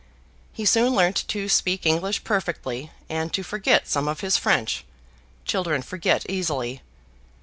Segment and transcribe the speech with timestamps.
[0.51, 4.83] He soon learnt to speak English perfectly, and to forget some of his French:
[5.45, 6.81] children forget easily.